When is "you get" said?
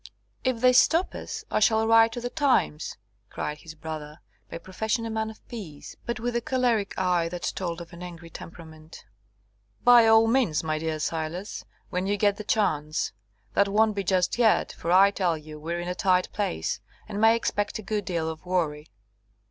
12.07-12.37